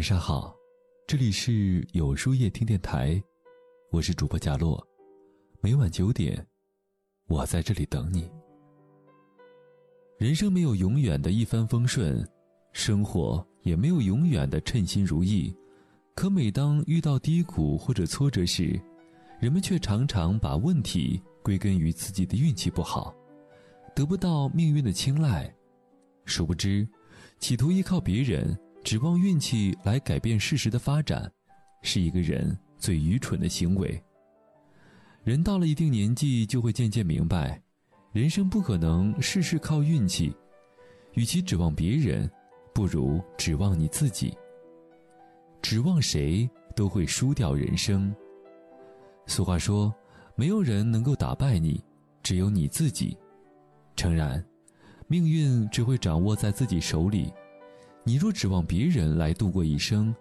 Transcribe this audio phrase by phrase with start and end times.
[0.00, 0.56] 晚上好，
[1.06, 3.22] 这里是有书夜听电台，
[3.90, 4.82] 我是主播贾洛，
[5.60, 6.42] 每晚九点，
[7.26, 8.26] 我在这里等你。
[10.16, 12.26] 人生没有永远的一帆风顺，
[12.72, 15.54] 生活也没有永远的称心如意，
[16.14, 18.80] 可每当遇到低谷或者挫折时，
[19.38, 23.14] 人们却常常把问题归根于自己的运气不好，
[23.94, 25.54] 得不到命运的青睐，
[26.24, 26.88] 殊不知，
[27.38, 28.58] 企图依靠别人。
[28.82, 31.30] 指望运气来改变事实的发展，
[31.82, 34.02] 是一个人最愚蠢的行为。
[35.22, 37.60] 人到了一定年纪，就会渐渐明白，
[38.10, 40.34] 人生不可能事事靠运气。
[41.14, 42.30] 与其指望别人，
[42.72, 44.36] 不如指望你自己。
[45.60, 48.14] 指望谁都会输掉人生。
[49.26, 49.94] 俗话说，
[50.34, 51.84] 没有人能够打败你，
[52.22, 53.16] 只有你自己。
[53.94, 54.42] 诚然，
[55.06, 57.30] 命运只会掌握在自己手里。
[58.04, 60.14] 你若指望别人来度过一生，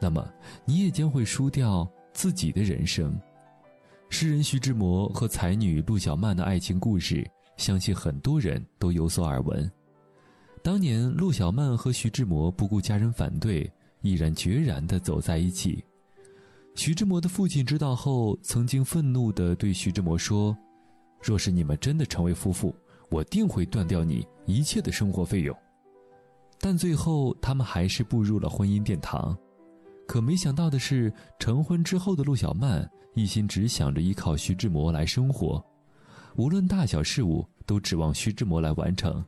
[0.00, 0.28] 那么
[0.64, 3.18] 你也将会输掉自己的人生。
[4.10, 9.70] 诗人徐志摩和才女陆小曼的爱情故事，相信很多人都有所耳闻。
[10.62, 13.68] 当年陆小曼和徐志摩不顾家人反对，
[14.02, 15.82] 毅然决然地走在一起。
[16.74, 20.56] 徐志摩的父亲知道后，曾经愤怒地对徐志摩说
[21.22, 22.74] ：“若是你们真的成为夫妇，
[23.10, 25.56] 我定会断掉你一切的生活费用。”
[26.64, 29.36] 但最后，他们还是步入了婚姻殿堂。
[30.06, 35.60] 可没想到的是，成婚之后的陆小曼一心只想着依靠徐志摩来生活，
[36.36, 39.24] 无论大小事务都指望徐志摩来完成。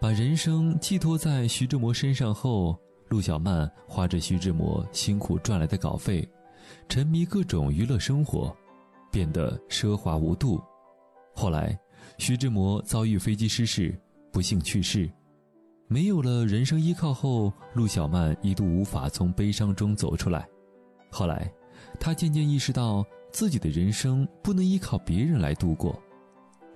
[0.00, 6.28] 把人生寄托在徐志摩身上后，陆小曼花着徐志摩辛苦赚来的稿费，
[6.88, 8.56] 沉迷各种娱乐生活，
[9.10, 10.62] 变得奢华无度。
[11.34, 11.76] 后来，
[12.18, 15.10] 徐志摩遭遇飞机失事，不幸去世。
[15.90, 20.46] 没有了人生依靠后，陆小曼一度无法从悲伤中走出来。
[21.10, 21.50] 后来，
[21.98, 25.98] 她渐渐意识到自己的人生不能依靠别人来度过，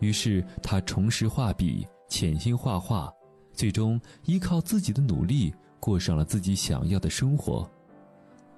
[0.01, 3.13] 于是她重拾画笔，潜心画画，
[3.53, 7.71] 最终依靠自己的努力过上了自己想要的生活。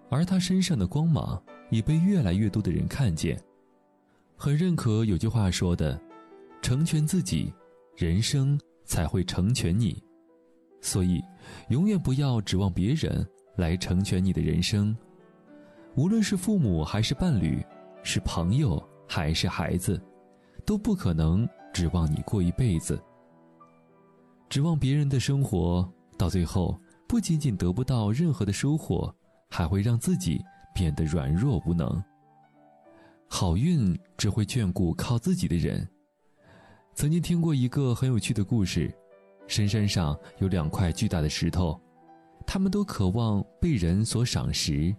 [0.09, 3.36] 而她身上的光芒也被越来越多的人看见。
[4.36, 6.00] 很认可有句话说的
[6.62, 7.53] ：“成全自己，
[7.97, 10.00] 人生才会成全你。”
[10.84, 11.25] 所以，
[11.71, 14.95] 永远不要指望别人来成全你的人生。
[15.97, 17.65] 无论是父母还是伴侣，
[18.03, 19.99] 是朋友还是孩子，
[20.67, 23.03] 都不可能指望你过一辈子。
[24.50, 26.78] 指望别人的生活，到最后
[27.09, 29.12] 不仅仅得不到任何的收获，
[29.49, 30.39] 还会让自己
[30.75, 32.03] 变得软弱无能。
[33.27, 35.89] 好运只会眷顾靠自己的人。
[36.93, 38.95] 曾经听过一个很有趣的故事。
[39.47, 41.81] 深山上有两块巨大的石头，
[42.47, 44.94] 他们都渴望被人所赏识。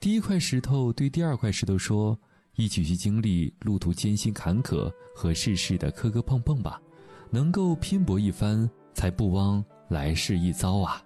[0.00, 2.18] 第一块石头对第二块石头说
[2.56, 6.80] ：“一起去经历路途艰辛坎坷和世事的磕磕碰碰吧，
[7.30, 11.02] 能够拼搏一番，才不枉来世一遭啊！”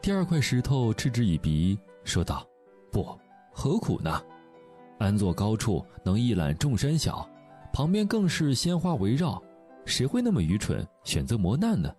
[0.00, 2.46] 第二块石头嗤之以鼻，说道
[2.90, 3.06] ：“不，
[3.52, 4.22] 何苦呢？
[4.98, 7.28] 安坐高处能一览众山小，
[7.72, 9.42] 旁边更是鲜花围绕。”
[9.90, 11.92] 谁会那么愚蠢选择磨难呢？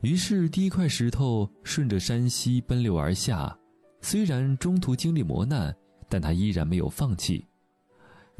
[0.00, 3.56] 于是，第一块石头顺着山溪奔流而下，
[4.00, 5.74] 虽然中途经历磨难，
[6.08, 7.44] 但他依然没有放弃。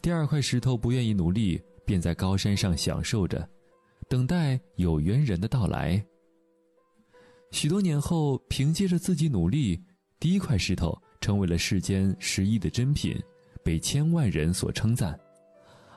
[0.01, 3.47] 第二块石头不愿意努力，便在高山上享受着，
[4.09, 6.03] 等待有缘人的到来。
[7.51, 9.83] 许多年后，凭借着自己努力，
[10.21, 13.21] 第一块石头成为了世间十亿的珍品，
[13.65, 15.19] 被千万人所称赞。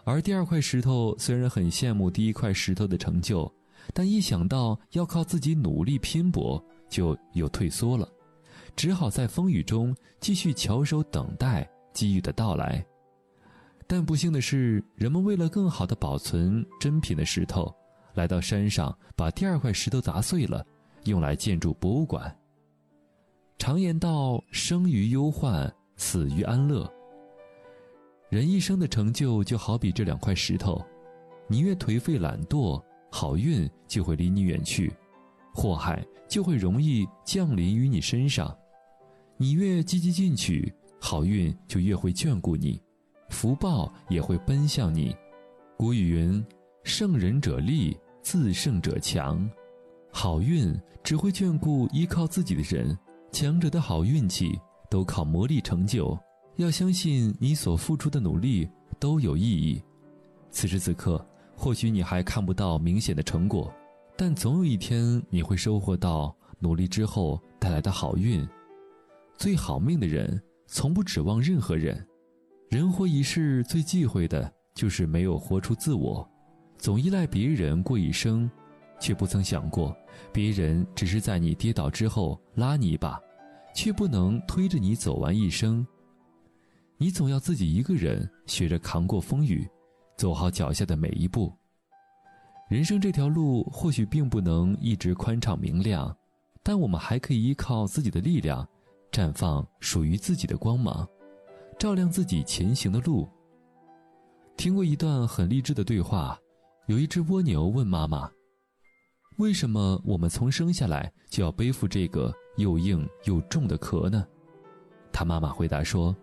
[0.03, 3.51] 而第二块石头虽然很羡慕第一块石头的成就，
[3.93, 8.07] 但一想到要靠自己努力拼搏，就又退缩了，
[8.75, 12.83] 只好在风雨中继续翘首等待机遇的到来。
[13.87, 17.73] 但不幸的是，人们为了更好的保存珍品的石头，
[18.13, 20.65] 来到山上把第二块石头砸碎了，
[21.03, 22.33] 用来建筑博物馆。
[23.57, 26.91] 常言道：“生于忧患，死于安乐。”
[28.31, 30.81] 人一生的成就就好比这两块石头，
[31.49, 32.81] 你越颓废懒惰，
[33.11, 34.89] 好运就会离你远去，
[35.53, 38.47] 祸害就会容易降临于你身上；
[39.35, 42.81] 你越积极进取，好运就越会眷顾你，
[43.27, 45.13] 福报也会奔向你。
[45.75, 46.41] 古语云
[46.85, 49.45] ：“胜人者力，自胜者强。”
[50.09, 50.73] 好运
[51.03, 52.97] 只会眷顾依靠自己的人，
[53.33, 54.57] 强者的好运气
[54.89, 56.17] 都靠磨砺成就。
[56.61, 58.69] 要相信你所付出的努力
[58.99, 59.81] 都有意义。
[60.51, 61.25] 此时此刻，
[61.55, 63.73] 或许你还看不到明显的成果，
[64.15, 68.47] 但总有一天你会收获到努力之后带来的好运。
[69.37, 72.05] 最好命的人从不指望任何人。
[72.69, 76.25] 人活一世，最忌讳的就是没有活出自我，
[76.77, 78.49] 总依赖别人过一生，
[78.99, 79.95] 却不曾想过，
[80.31, 83.19] 别人只是在你跌倒之后拉你一把，
[83.75, 85.85] 却不能推着你走完一生。
[87.01, 89.67] 你总要自己一个人学着扛过风雨，
[90.17, 91.51] 走好脚下的每一步。
[92.69, 96.15] 人生这条路或许并不能一直宽敞明亮，
[96.61, 98.63] 但我们还可以依靠自己的力量，
[99.11, 101.09] 绽放属于自己的光芒。
[101.79, 103.27] 照亮自己前行的路。
[104.55, 106.37] 听过一段很励志的对话，
[106.85, 108.29] 有一只蜗牛问妈妈
[109.39, 114.23] ：“为什么我们从生下来就要背负这个又硬又重的壳呢？”
[115.11, 116.15] 他妈妈回答说：“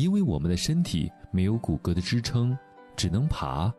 [0.00, 2.56] 因为我们的身体没有骨骼的支撑，
[2.96, 3.70] 只能爬，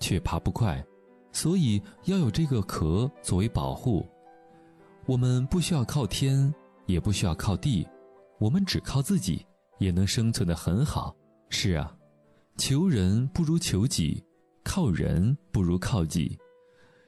[0.00, 0.84] 却爬不快，
[1.32, 4.06] 所以要有这个壳作为保护。
[5.06, 6.52] 我们不需要靠天，
[6.84, 7.88] 也不需要靠地，
[8.38, 9.46] 我们只靠自己。”
[9.78, 11.12] 也能生存的很好。
[11.48, 11.92] 是啊，
[12.56, 14.22] 求人不如求己，
[14.62, 16.38] 靠人不如靠己。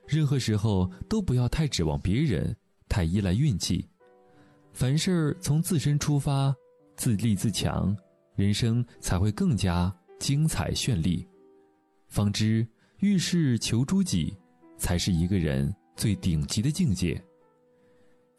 [0.09, 2.57] 任何时候都不要太指望别人，
[2.89, 3.89] 太依赖运气。
[4.73, 6.53] 凡事从自身出发，
[6.97, 7.97] 自立自强，
[8.35, 11.27] 人生才会更加精彩绚丽。
[12.09, 12.67] 方知
[12.99, 14.37] 遇事求诸己，
[14.77, 17.23] 才是一个人最顶级的境界。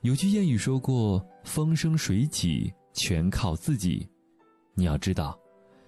[0.02, 4.08] 有句谚语说过：“风生水起，全靠自己。”
[4.76, 5.40] 你要知道，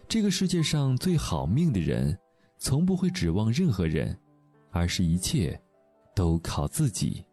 [0.07, 2.17] 这个世界上最好命的人，
[2.57, 4.17] 从不会指望任何人，
[4.71, 5.59] 而是一切
[6.15, 7.23] 都靠自己。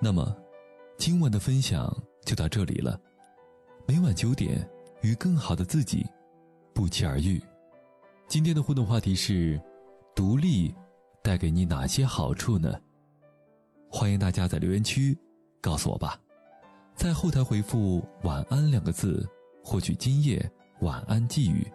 [0.00, 0.36] 那么，
[0.96, 1.92] 今晚的分享
[2.24, 3.00] 就到这里了。
[3.86, 4.66] 每晚九点，
[5.02, 6.06] 与更好的自己
[6.72, 7.38] 不期而遇。
[8.26, 9.60] 今天的互动话题是：
[10.14, 10.74] 独立
[11.22, 12.80] 带给你哪些好处呢？
[13.90, 15.16] 欢迎大家在留言区
[15.60, 16.18] 告诉我吧。
[16.96, 19.28] 在后台回复“晚安”两个字，
[19.62, 21.70] 获取今夜晚安寄语。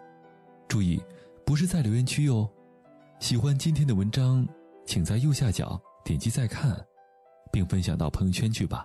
[0.66, 1.00] 注意，
[1.46, 2.48] 不是在留言区哟。
[3.20, 4.44] 喜欢今天的文章，
[4.84, 6.76] 请在右下角点击再看，
[7.52, 8.84] 并分享到朋友圈去吧。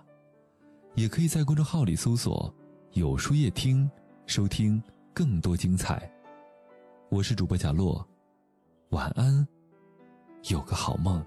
[0.94, 2.54] 也可以在公众号里搜索
[2.96, 3.88] “有书夜听”，
[4.24, 4.82] 收听
[5.12, 6.10] 更多精彩。
[7.10, 8.02] 我是主播贾洛，
[8.88, 9.46] 晚安，
[10.48, 11.22] 有个好梦。